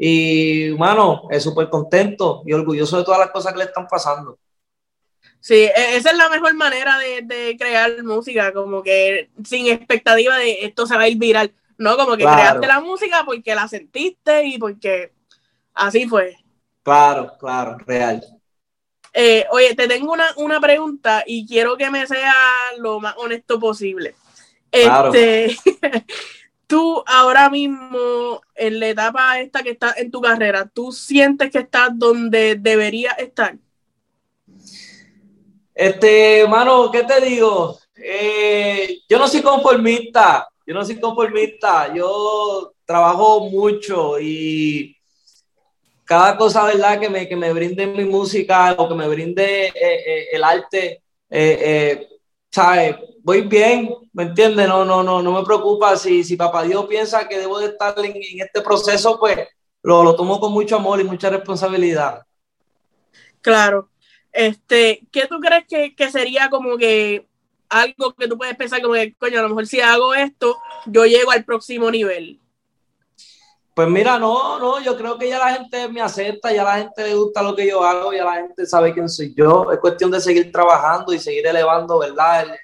y, 0.03 0.71
hermano, 0.71 1.29
es 1.31 1.43
súper 1.43 1.69
contento 1.69 2.43
y 2.47 2.55
orgulloso 2.55 2.97
de 2.97 3.05
todas 3.05 3.21
las 3.21 3.31
cosas 3.31 3.53
que 3.53 3.59
le 3.59 3.65
están 3.67 3.87
pasando. 3.87 4.39
Sí, 5.41 5.55
e, 5.55 5.97
esa 5.97 6.11
es 6.13 6.17
la 6.17 6.31
mejor 6.31 6.55
manera 6.55 6.97
de, 6.97 7.55
crear 7.59 8.03
música, 8.03 8.51
como 8.55 8.83
que 8.83 9.29
sin 9.45 9.67
expectativa 9.67 10.39
de 10.39 10.65
esto 10.65 10.87
se 10.87 10.97
va 10.97 11.03
a 11.03 11.09
ir 11.09 11.19
viral, 11.19 11.53
¿no? 11.77 11.99
Como 11.99 12.17
que 12.17 12.25
creaste 12.25 12.67
la 12.67 12.81
música 12.81 13.25
porque 13.27 13.55
la 13.55 13.69
sentiste 13.69 14.47
y 14.47 14.57
porque 14.57 15.13
así 15.75 16.09
fue. 16.09 16.35
Claro, 16.83 17.35
claro, 17.39 17.77
real. 17.87 18.25
Eh, 19.13 19.45
oye, 19.51 19.75
te 19.75 19.87
tengo 19.87 20.15
una, 20.39 20.61
pregunta 20.63 21.25
y 21.27 21.47
quiero 21.47 21.77
que 21.77 21.91
me 21.91 22.07
sea 22.07 22.33
lo 22.79 23.01
más 23.01 23.17
honesto 23.19 23.61
posible. 23.61 24.15
Este, 24.73 25.55
tú 26.71 27.03
ahora 27.05 27.51
mismo, 27.51 28.41
en 28.55 28.79
la 28.79 28.89
etapa 28.89 29.41
esta 29.41 29.61
que 29.65 29.71
estás 29.71 29.99
en 29.99 30.09
tu 30.09 30.21
carrera, 30.21 30.71
¿tú 30.73 30.93
sientes 30.93 31.51
que 31.51 31.59
estás 31.59 31.91
donde 31.93 32.55
deberías 32.55 33.19
estar? 33.19 33.57
Este, 35.75 36.47
mano, 36.47 36.89
¿qué 36.93 37.03
te 37.03 37.21
digo? 37.23 37.77
Eh, 37.97 39.01
yo 39.09 39.19
no 39.19 39.27
soy 39.27 39.43
conformista, 39.43 40.49
yo 40.65 40.73
no 40.73 40.85
soy 40.85 41.01
conformista, 41.01 41.93
yo 41.93 42.73
trabajo 42.85 43.51
mucho 43.51 44.21
y 44.21 44.97
cada 46.05 46.37
cosa, 46.37 46.65
¿verdad? 46.67 47.01
Que 47.01 47.11
me, 47.11 47.29
que 47.29 47.35
me 47.35 47.53
brinde 47.53 47.89
mi 47.89 48.05
música 48.05 48.77
o 48.79 48.89
que 48.89 48.95
me 48.95 49.09
brinde 49.09 49.67
eh, 49.67 49.73
eh, 49.75 50.29
el 50.33 50.45
arte, 50.45 51.03
¿sabes? 52.49 52.97
Voy 53.23 53.43
bien, 53.43 53.91
¿me 54.13 54.25
entiendes? 54.25 54.67
No, 54.67 54.85
no, 54.85 55.03
no, 55.03 55.23
no 55.23 55.33
me 55.33 55.45
preocupa 55.45 55.97
si, 55.97 56.25
si 56.25 56.37
papá 56.37 56.63
Dios 56.63 56.87
piensa 56.87 57.29
que 57.29 57.39
debo 57.39 57.59
de 57.59 57.67
estar 57.67 57.95
en, 57.99 58.17
en 58.17 58.41
este 58.41 58.61
proceso, 58.63 59.19
pues 59.19 59.39
lo, 59.83 60.03
lo 60.03 60.17
tomo 60.17 60.41
con 60.41 60.53
mucho 60.53 60.77
amor 60.77 61.01
y 61.01 61.05
mucha 61.05 61.31
responsabilidad. 61.31 62.23
Claro. 63.41 63.89
Este, 64.33 65.03
¿qué 65.11 65.27
tú 65.27 65.41
crees 65.41 65.65
que, 65.67 66.11
sería 66.11 66.49
como 66.51 66.77
que 66.77 67.27
algo 67.69 68.15
que 68.15 68.29
tú 68.29 68.37
puedes 68.39 68.57
pensar 68.57 68.81
como 68.81 68.95
que, 68.95 69.15
coño, 69.15 69.39
a 69.39 69.43
lo 69.43 69.49
mejor 69.49 69.67
si 69.67 69.81
hago 69.81 70.15
esto, 70.15 70.57
yo 70.87 71.05
llego 71.05 71.31
al 71.31 71.45
próximo 71.45 71.91
nivel? 71.91 72.41
Pues 73.75 73.89
mira, 73.89 74.19
no, 74.19 74.59
no, 74.59 74.81
yo 74.81 74.97
creo 74.97 75.17
que 75.17 75.29
ya 75.29 75.39
la 75.39 75.55
gente 75.55 75.89
me 75.89 76.01
acepta, 76.01 76.53
ya 76.53 76.65
la 76.65 76.79
gente 76.79 77.05
le 77.05 77.15
gusta 77.15 77.43
lo 77.43 77.55
que 77.55 77.67
yo 77.67 77.83
hago, 77.83 78.13
ya 78.13 78.25
la 78.25 78.35
gente 78.35 78.67
sabe 78.67 78.93
quién 78.93 79.09
soy 79.09 79.33
yo. 79.35 79.71
Es 79.73 79.79
cuestión 79.79 80.11
de 80.11 80.21
seguir 80.21 80.53
trabajando 80.53 81.13
y 81.13 81.19
seguir 81.19 81.47
elevando, 81.47 81.99
¿verdad? 81.99 82.43
El, 82.43 82.59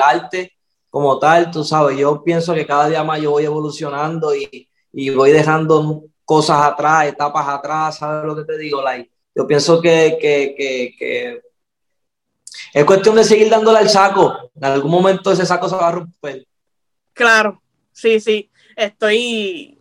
arte 0.00 0.52
como 0.90 1.18
tal, 1.18 1.50
tú 1.50 1.64
sabes, 1.64 1.98
yo 1.98 2.22
pienso 2.24 2.54
que 2.54 2.66
cada 2.66 2.88
día 2.88 3.04
más 3.04 3.20
yo 3.20 3.32
voy 3.32 3.44
evolucionando 3.44 4.34
y, 4.34 4.68
y 4.92 5.10
voy 5.10 5.32
dejando 5.32 6.04
cosas 6.24 6.62
atrás, 6.62 7.06
etapas 7.06 7.48
atrás, 7.48 7.98
¿sabes 7.98 8.26
lo 8.26 8.36
que 8.36 8.44
te 8.44 8.58
digo? 8.58 8.82
Like, 8.82 9.10
yo 9.34 9.46
pienso 9.46 9.80
que, 9.80 11.40
es 12.74 12.84
cuestión 12.84 13.16
de 13.16 13.24
seguir 13.24 13.48
dándole 13.48 13.78
al 13.78 13.88
saco. 13.88 14.50
En 14.56 14.64
algún 14.64 14.90
momento 14.90 15.30
ese 15.30 15.46
saco 15.46 15.68
se 15.68 15.76
va 15.76 15.88
a 15.88 15.92
romper. 15.92 16.46
Claro, 17.12 17.62
sí, 17.92 18.20
sí. 18.20 18.50
Estoy. 18.76 19.80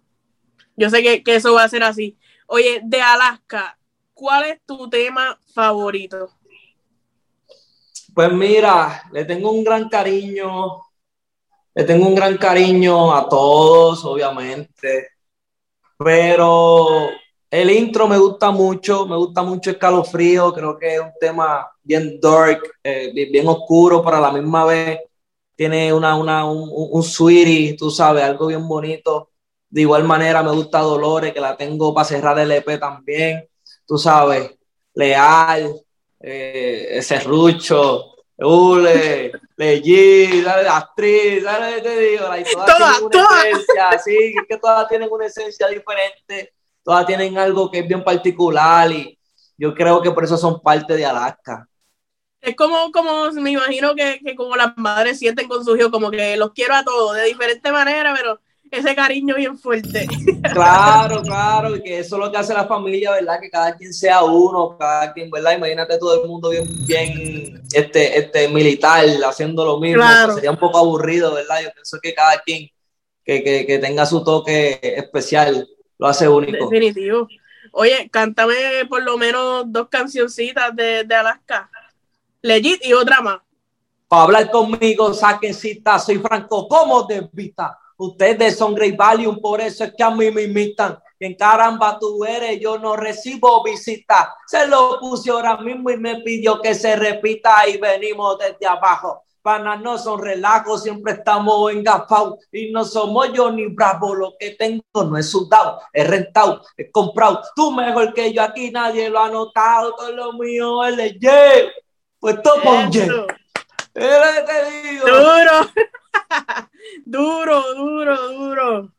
Yo 0.75 0.89
sé 0.89 1.01
que, 1.01 1.35
eso 1.35 1.53
va 1.53 1.63
a 1.63 1.69
ser 1.69 1.83
así. 1.83 2.17
Oye, 2.45 2.81
de 2.83 3.01
Alaska, 3.01 3.77
¿cuál 4.13 4.45
es 4.45 4.61
tu 4.65 4.89
tema 4.89 5.39
favorito? 5.53 6.29
Pues 8.17 8.33
mira, 8.33 9.03
le 9.11 9.25
tengo 9.25 9.51
un 9.51 9.63
gran 9.63 9.87
cariño. 9.89 10.81
Le 11.75 11.83
tengo 11.83 12.07
un 12.07 12.15
gran 12.15 12.35
cariño 12.37 13.13
a 13.13 13.29
todos, 13.29 14.03
obviamente. 14.05 15.09
Pero 15.97 17.09
el 17.51 17.71
intro 17.71 18.07
me 18.07 18.17
gusta 18.17 18.51
mucho, 18.51 19.05
me 19.05 19.15
gusta 19.17 19.43
mucho 19.43 19.71
Escalofrío, 19.71 20.51
creo 20.51 20.79
que 20.79 20.95
es 20.95 20.99
un 20.99 21.11
tema 21.19 21.69
bien 21.83 22.19
dark, 22.19 22.61
eh, 22.83 23.11
bien, 23.13 23.47
oscuro, 23.47 24.01
para 24.03 24.19
la 24.19 24.31
misma 24.31 24.65
vez 24.65 24.99
tiene 25.55 25.93
una, 25.93 26.15
una, 26.15 26.45
un, 26.45 26.69
un 26.71 27.03
sweetie, 27.03 27.75
tú 27.77 27.91
sabes, 27.91 28.23
algo 28.23 28.47
bien 28.47 28.67
bonito. 28.67 29.29
De 29.69 29.81
igual 29.81 30.05
manera 30.05 30.41
me 30.43 30.51
gusta 30.53 30.79
Dolores, 30.79 31.33
que 31.33 31.39
la 31.39 31.55
tengo 31.55 31.93
para 31.93 32.05
cerrar 32.05 32.39
el 32.39 32.51
EP 32.51 32.79
también, 32.79 33.47
tú 33.85 33.99
sabes, 33.99 34.57
Leal, 34.95 35.75
eh, 36.19 36.99
Serrucho, 37.01 38.15
Ule, 38.37 39.31
Legit, 39.55 40.45
actriz, 40.47 41.43
¿sabes 41.43 41.83
te 41.83 41.99
digo? 41.99 42.25
todas, 42.67 42.99
tienen 42.99 43.03
una 43.03 43.47
esencia, 43.47 43.99
sí, 44.03 44.35
que 44.47 44.57
todas 44.57 44.87
tienen 44.87 45.09
una 45.11 45.25
esencia 45.25 45.67
diferente 45.67 46.53
todas 46.87 47.05
tienen 47.05 47.37
algo 47.37 47.69
que 47.69 47.79
es 47.79 47.87
bien 47.87 48.01
particular 48.01 48.89
y 48.89 49.19
yo 49.57 49.75
creo 49.75 50.01
que 50.01 50.11
por 50.11 50.23
eso 50.23 50.37
son 50.37 50.61
parte 50.61 50.95
de 50.95 51.05
Alaska. 51.05 51.67
Es 52.39 52.55
como, 52.55 52.93
como 52.93 53.29
me 53.33 53.51
imagino 53.51 53.93
que, 53.93 54.21
como 54.37 54.55
las 54.55 54.71
madres 54.77 55.19
sienten 55.19 55.49
con 55.49 55.65
su 55.65 55.75
hijo, 55.75 55.91
como 55.91 56.09
que 56.09 56.37
los 56.37 56.53
quiero 56.53 56.75
a 56.75 56.85
todos 56.85 57.13
de 57.17 57.25
diferente 57.25 57.73
manera, 57.73 58.13
pero 58.15 58.39
ese 58.71 58.95
cariño 58.95 59.35
bien 59.35 59.57
fuerte. 59.57 60.07
Claro, 60.53 61.21
claro, 61.21 61.75
y 61.75 61.83
que 61.83 61.99
eso 61.99 62.15
es 62.15 62.21
lo 62.21 62.31
que 62.31 62.37
hace 62.37 62.53
la 62.53 62.65
familia, 62.65 63.11
¿verdad? 63.11 63.39
Que 63.39 63.49
cada 63.49 63.75
quien 63.75 63.93
sea 63.93 64.23
uno, 64.23 64.77
cada 64.77 65.13
quien, 65.13 65.29
¿verdad? 65.29 65.57
Imagínate 65.57 65.97
todo 65.97 66.23
el 66.23 66.27
mundo 66.27 66.49
bien, 66.49 66.65
bien 66.85 67.61
este, 67.73 68.17
este, 68.17 68.47
militar 68.47 69.05
haciendo 69.25 69.65
lo 69.65 69.79
mismo, 69.79 70.03
sería 70.33 70.51
un 70.51 70.57
poco 70.57 70.79
aburrido, 70.79 71.33
¿verdad? 71.33 71.61
Yo 71.63 71.71
pienso 71.73 71.99
que 72.01 72.13
cada 72.13 72.39
quien 72.39 72.69
que, 73.23 73.43
que, 73.43 73.65
que 73.65 73.79
tenga 73.79 74.05
su 74.05 74.23
toque 74.23 74.79
especial 74.81 75.67
lo 75.97 76.07
hace 76.07 76.27
único. 76.27 76.69
Definitivo. 76.69 77.27
Oye, 77.71 78.09
cántame 78.11 78.55
por 78.89 79.03
lo 79.03 79.17
menos 79.17 79.65
dos 79.67 79.87
cancioncitas 79.89 80.75
de, 80.75 81.05
Alaska. 81.13 81.69
Legit 82.41 82.83
y 82.85 82.93
otra 82.93 83.21
más. 83.21 83.39
Para 84.07 84.23
hablar 84.23 84.51
conmigo, 84.51 85.13
saquen 85.13 85.53
cita, 85.53 85.99
soy 85.99 86.17
Franco, 86.19 86.67
como 86.67 87.03
de 87.03 87.27
vista. 87.31 87.77
Ustedes 87.97 88.57
son 88.57 88.75
Great 88.75 88.95
por 89.41 89.59
eso 89.59 89.83
es 89.83 89.93
que 89.97 90.03
a 90.03 90.11
mí 90.11 90.29
me 90.29 90.43
imitan. 90.43 90.99
En 91.19 91.33
caramba 91.33 91.97
tú 91.99 92.23
eres, 92.23 92.59
yo 92.59 92.77
no 92.77 92.95
recibo 92.95 93.63
visita. 93.63 94.35
Se 94.45 94.67
lo 94.67 94.99
puse 94.99 95.31
ahora 95.31 95.57
mismo 95.57 95.89
y 95.89 95.97
me 95.97 96.21
pidió 96.21 96.61
que 96.61 96.75
se 96.75 96.95
repita 96.95 97.67
y 97.67 97.77
venimos 97.77 98.37
desde 98.37 98.67
abajo. 98.67 99.23
Panas 99.41 99.81
no 99.81 99.97
son 99.97 100.21
relajos, 100.21 100.83
siempre 100.83 101.13
estamos 101.13 101.71
engafados 101.71 102.45
y 102.51 102.69
no 102.69 102.85
somos 102.85 103.31
yo 103.33 103.49
ni 103.49 103.65
bravo. 103.67 104.13
Lo 104.13 104.35
que 104.37 104.51
tengo 104.51 104.83
no 104.93 105.17
es 105.17 105.31
sudado, 105.31 105.81
es 105.91 106.07
rentado, 106.07 106.61
es 106.75 106.91
comprado. 106.91 107.41
Tú 107.55 107.71
mejor 107.71 108.13
que 108.13 108.31
yo 108.31 108.43
aquí, 108.43 108.69
nadie 108.69 109.09
lo 109.09 109.19
ha 109.19 109.29
notado. 109.29 109.95
Todo 109.95 110.11
lo 110.11 110.33
mío 110.33 110.83
es 110.83 110.95
ley. 110.97 111.19
Pues 112.19 112.41
topo 112.43 112.71
un 112.71 112.91
Duro. 115.01 115.71
Duro, 117.07 117.73
duro, 117.73 118.31
duro. 118.33 118.93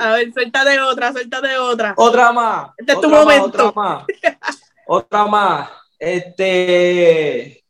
A 0.00 0.12
ver, 0.12 0.32
suéltate 0.32 0.80
otra, 0.80 1.12
suéltate 1.12 1.56
otra. 1.58 1.94
Otra 1.96 2.32
más. 2.32 2.70
Este 2.76 2.92
es 2.92 3.00
tu 3.00 3.08
momento. 3.08 3.68
otra 3.68 3.72
más. 3.72 4.04
otra 4.86 5.26
más. 5.26 5.70
Este. 5.98 7.64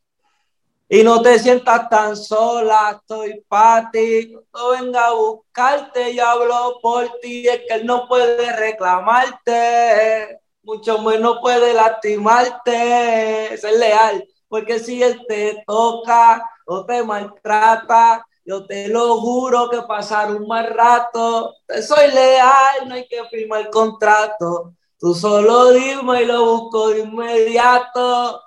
Y 0.92 1.04
no 1.04 1.22
te 1.22 1.38
sientas 1.38 1.88
tan 1.88 2.16
sola, 2.16 2.98
estoy 3.00 3.44
para 3.46 3.90
ti. 3.92 4.34
No 4.52 4.70
venga 4.70 5.06
a 5.06 5.12
buscarte, 5.12 6.14
yo 6.14 6.26
hablo 6.26 6.80
por 6.82 7.20
ti. 7.20 7.46
Es 7.46 7.60
que 7.68 7.74
él 7.74 7.86
no 7.86 8.08
puede 8.08 8.50
reclamarte, 8.56 10.40
mucho 10.62 10.98
menos 11.02 11.38
puede 11.40 11.74
lastimarte. 11.74 13.56
Ser 13.56 13.78
leal, 13.78 14.26
porque 14.48 14.80
si 14.80 15.00
él 15.00 15.24
te 15.28 15.62
toca 15.64 16.50
o 16.66 16.84
te 16.84 17.04
maltrata, 17.04 18.26
yo 18.44 18.66
te 18.66 18.88
lo 18.88 19.20
juro 19.20 19.68
que 19.70 19.82
pasar 19.82 20.34
un 20.34 20.46
mal 20.46 20.66
rato. 20.68 21.56
Te 21.66 21.82
soy 21.82 22.10
leal, 22.12 22.88
no 22.88 22.94
hay 22.94 23.06
que 23.06 23.24
firmar 23.30 23.70
contrato. 23.70 24.74
Tú 24.98 25.14
solo 25.14 25.72
dime 25.72 26.22
y 26.22 26.26
lo 26.26 26.44
busco 26.44 26.90
de 26.90 27.00
inmediato. 27.00 28.42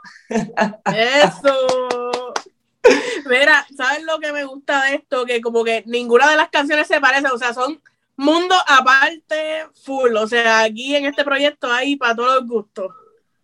Eso. 0.86 1.58
Mira, 3.26 3.66
¿sabes 3.76 4.04
lo 4.04 4.20
que 4.20 4.34
me 4.34 4.44
gusta 4.44 4.86
de 4.86 4.96
esto? 4.96 5.26
Que 5.26 5.42
como 5.42 5.64
que 5.64 5.84
ninguna 5.88 6.30
de 6.30 6.36
las 6.36 6.50
canciones 6.50 6.88
se 6.88 7.00
parece, 7.00 7.28
o 7.28 7.38
sea, 7.38 7.54
son 7.54 7.82
mundo 8.16 8.56
aparte 8.68 9.68
full. 9.84 10.16
O 10.16 10.28
sea, 10.28 10.62
aquí 10.62 10.96
en 10.96 11.06
este 11.06 11.24
proyecto 11.24 11.72
hay 11.72 11.96
para 11.96 12.16
todos 12.16 12.36
los 12.36 12.48
gustos. 12.48 12.92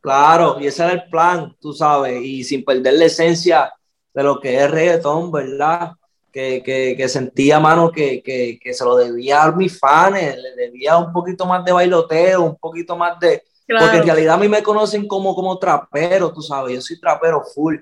Claro, 0.01 0.58
y 0.60 0.68
ese 0.68 0.84
era 0.84 0.94
el 0.94 1.10
plan, 1.10 1.56
tú 1.60 1.74
sabes, 1.74 2.22
y 2.24 2.44
sin 2.44 2.63
perder 2.63 2.94
la 2.94 3.06
esencia 3.06 3.74
de 4.13 4.24
lo 4.24 4.39
que 4.39 4.63
es 4.63 4.72
reggaetón, 4.72 5.32
¿verdad? 5.32 5.91
Que, 6.31 6.62
que, 6.63 6.95
que 6.95 7.09
sentía, 7.09 7.59
mano, 7.59 7.91
que, 7.91 8.21
que, 8.21 8.59
que, 8.62 8.74
se 8.74 8.86
lo 8.86 8.95
debía 8.95 9.43
a 9.43 9.51
mis 9.51 9.79
fans, 9.79 10.38
le 10.38 10.55
debía 10.55 10.95
un 10.98 11.12
poquito 11.12 11.45
más 11.45 11.65
de 11.65 11.71
bailoteo, 11.71 12.43
un 12.43 12.55
poquito 12.55 12.95
más 12.95 13.19
de... 13.19 13.43
Porque 13.67 13.98
en 13.98 14.03
realidad 14.03 14.36
a 14.36 14.38
mí 14.38 14.48
me 14.48 14.63
conocen 14.63 15.07
como, 15.07 15.33
como 15.33 15.57
trapero, 15.57 16.31
tú 16.31 16.41
sabes, 16.41 16.75
yo 16.75 16.81
soy 16.81 17.00
trapero 17.00 17.41
full 17.43 17.77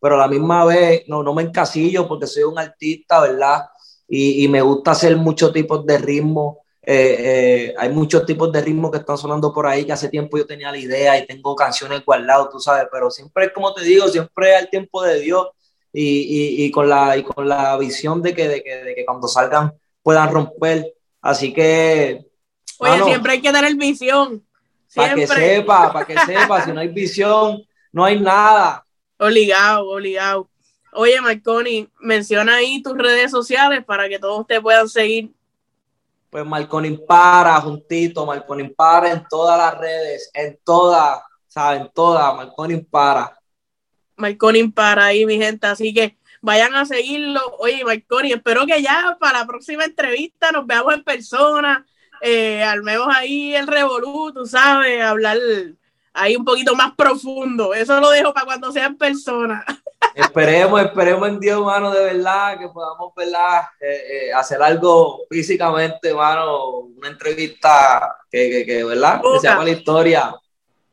pero 0.00 0.16
a 0.16 0.18
la 0.18 0.28
misma 0.28 0.64
vez 0.64 1.02
no, 1.08 1.22
no 1.22 1.34
me 1.34 1.42
encasillo 1.42 2.06
porque 2.06 2.26
soy 2.26 2.44
un 2.44 2.58
artista, 2.58 3.20
¿verdad? 3.20 3.64
Y, 4.08 4.44
y 4.44 4.48
me 4.48 4.62
gusta 4.62 4.92
hacer 4.92 5.16
muchos 5.16 5.52
tipos 5.52 5.84
de 5.84 5.98
ritmos. 5.98 6.58
Eh, 6.82 7.16
eh, 7.18 7.74
hay 7.76 7.88
muchos 7.88 8.24
tipos 8.24 8.52
de 8.52 8.60
ritmos 8.60 8.92
que 8.92 8.98
están 8.98 9.18
sonando 9.18 9.52
por 9.52 9.66
ahí 9.66 9.84
que 9.84 9.92
hace 9.92 10.08
tiempo 10.08 10.38
yo 10.38 10.46
tenía 10.46 10.70
la 10.70 10.78
idea 10.78 11.18
y 11.18 11.26
tengo 11.26 11.56
canciones 11.56 12.04
guardadas, 12.04 12.50
tú 12.50 12.60
sabes, 12.60 12.86
pero 12.92 13.10
siempre 13.10 13.52
como 13.52 13.74
te 13.74 13.82
digo, 13.82 14.06
siempre 14.06 14.54
al 14.54 14.70
tiempo 14.70 15.02
de 15.02 15.18
Dios 15.18 15.48
y, 15.98 16.62
y, 16.62 16.64
y, 16.66 16.70
con, 16.70 16.90
la, 16.90 17.16
y 17.16 17.22
con 17.22 17.48
la 17.48 17.74
visión 17.78 18.20
de 18.20 18.34
que, 18.34 18.46
de 18.46 18.62
que, 18.62 18.84
de 18.84 18.94
que 18.94 19.06
cuando 19.06 19.26
salgan 19.28 19.72
puedan 20.02 20.30
romper. 20.30 20.92
Así 21.22 21.54
que... 21.54 22.22
Oye, 22.78 23.02
siempre 23.04 23.32
hay 23.32 23.40
que 23.40 23.50
tener 23.50 23.74
visión. 23.76 24.44
Para 24.94 25.14
que 25.14 25.26
sepa, 25.26 25.90
para 25.94 26.06
que 26.06 26.18
sepa, 26.18 26.62
si 26.66 26.72
no 26.72 26.80
hay 26.80 26.88
visión, 26.88 27.62
no 27.92 28.04
hay 28.04 28.20
nada. 28.20 28.84
Obligado, 29.18 29.88
obligado. 29.88 30.50
Oye, 30.92 31.18
Marconi, 31.22 31.88
menciona 32.00 32.56
ahí 32.56 32.82
tus 32.82 32.96
redes 32.98 33.30
sociales 33.30 33.82
para 33.82 34.06
que 34.06 34.18
todos 34.18 34.46
te 34.46 34.60
puedan 34.60 34.90
seguir. 34.90 35.32
Pues 36.28 36.44
Marconi 36.44 36.90
para, 36.98 37.58
juntito, 37.62 38.26
Marconi 38.26 38.68
para 38.68 39.12
en 39.12 39.26
todas 39.30 39.56
las 39.56 39.78
redes, 39.78 40.30
en 40.34 40.58
todas, 40.62 41.20
¿sabes? 41.48 41.80
En 41.80 41.90
todas, 41.94 42.36
Marconi 42.36 42.76
para. 42.82 43.34
Marconi 44.16 44.68
para 44.68 45.06
ahí, 45.06 45.26
mi 45.26 45.38
gente, 45.38 45.66
así 45.66 45.92
que 45.92 46.16
vayan 46.40 46.74
a 46.74 46.84
seguirlo. 46.84 47.40
Oye, 47.58 47.84
Marconi, 47.84 48.32
espero 48.32 48.66
que 48.66 48.82
ya 48.82 49.16
para 49.20 49.40
la 49.40 49.46
próxima 49.46 49.84
entrevista 49.84 50.52
nos 50.52 50.66
veamos 50.66 50.94
en 50.94 51.04
persona, 51.04 51.86
eh, 52.20 52.62
al 52.62 52.82
menos 52.82 53.08
ahí 53.14 53.54
el 53.54 53.66
revolú, 53.66 54.32
tú 54.32 54.46
sabes, 54.46 55.02
hablar 55.02 55.38
ahí 56.14 56.36
un 56.36 56.44
poquito 56.44 56.74
más 56.74 56.94
profundo. 56.94 57.74
Eso 57.74 58.00
lo 58.00 58.10
dejo 58.10 58.32
para 58.32 58.46
cuando 58.46 58.72
sean 58.72 58.96
personas. 58.96 59.64
Esperemos, 60.14 60.80
esperemos 60.80 61.28
en 61.28 61.40
Dios, 61.40 61.62
mano, 61.62 61.90
de 61.90 62.02
verdad, 62.02 62.58
que 62.58 62.68
podamos, 62.68 63.14
¿verdad? 63.14 63.64
Eh, 63.78 64.28
eh, 64.28 64.32
hacer 64.32 64.62
algo 64.62 65.26
físicamente, 65.28 66.14
mano, 66.14 66.78
una 66.78 67.08
entrevista 67.08 68.16
que, 68.30 68.64
que, 68.64 68.82
¿verdad? 68.82 69.20
Que 69.20 69.40
sea 69.40 69.52
para 69.56 69.64
la 69.64 69.70
historia. 69.70 70.34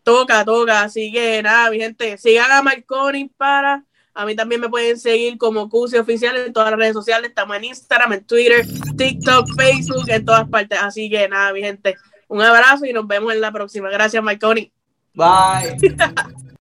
Toca, 0.04 0.44
toca, 0.44 0.84
así 0.84 1.12
que 1.12 1.42
nada, 1.42 1.72
mi 1.72 1.80
gente, 1.80 2.18
sigan 2.18 2.52
a 2.52 2.62
Marconi 2.62 3.30
para. 3.30 3.86
A 4.14 4.26
mí 4.26 4.36
también 4.36 4.62
me 4.62 4.70
pueden 4.70 5.00
seguir 5.00 5.38
como 5.38 5.70
Cusi 5.70 5.98
Oficial 5.98 6.36
en 6.38 6.54
todas 6.54 6.70
las 6.70 6.80
redes 6.80 6.94
sociales. 6.94 7.30
Estamos 7.30 7.58
en 7.58 7.64
Instagram, 7.64 8.14
en 8.14 8.26
Twitter, 8.26 8.66
TikTok, 8.96 9.48
Facebook, 9.56 10.04
en 10.08 10.24
todas 10.24 10.48
partes. 10.48 10.78
Así 10.80 11.10
que 11.10 11.28
nada, 11.28 11.52
mi 11.52 11.62
gente, 11.62 11.96
un 12.28 12.42
abrazo 12.42 12.86
y 12.86 12.94
nos 12.94 13.08
vemos 13.08 13.34
en 13.34 13.42
la 13.42 13.52
próxima. 13.52 13.90
Gracias, 13.90 14.22
Marconi. 14.22 14.72
Bye. 15.16 15.96